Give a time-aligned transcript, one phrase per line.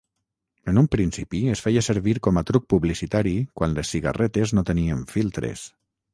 [0.71, 5.07] En un principi es feia servir com a truc publicitari quan les cigarretes no tenien
[5.15, 5.69] filtres.